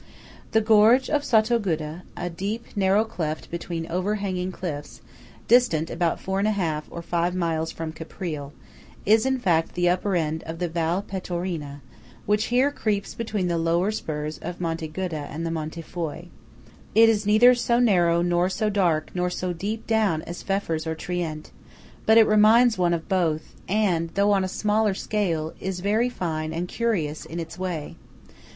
[0.49, 4.99] The gorge of Sottoguda–a deep, narrow cleft between overhanging cliffs,
[5.47, 10.15] distant about four and a half, or five miles from Caprile–is in fact the upper
[10.15, 11.81] end of the Val Pettorina,
[12.25, 16.29] which here creeps between the lower spurs of Monte Guda and the Monte Foy.
[16.95, 20.95] It is neither so narrow, nor so dark, nor so deep down as Pfeffers or
[20.95, 21.51] Trient;
[22.07, 26.51] but it reminds one of both, and, though on a smaller scale, is very fine
[26.53, 27.97] and curious in its way.